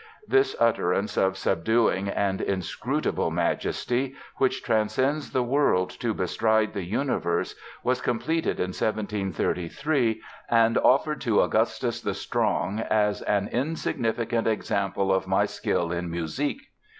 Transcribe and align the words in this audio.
This 0.27 0.55
utterance 0.59 1.15
of 1.15 1.37
subduing 1.37 2.09
and 2.09 2.41
inscrutable 2.41 3.29
majesty, 3.29 4.15
which 4.37 4.63
transcends 4.63 5.29
the 5.29 5.43
world 5.43 5.91
to 5.99 6.11
bestride 6.15 6.73
the 6.73 6.83
universe, 6.85 7.53
was 7.83 8.01
completed 8.01 8.59
in 8.59 8.69
1733 8.69 10.19
and 10.49 10.79
offered 10.79 11.21
to 11.21 11.41
Augustus 11.43 12.01
the 12.01 12.15
Strong 12.15 12.79
as 12.79 13.21
"an 13.21 13.47
insignificant 13.49 14.47
example 14.47 15.13
of 15.13 15.27
my 15.27 15.45
skill 15.45 15.91
in 15.91 16.09
Musique"! 16.09 16.71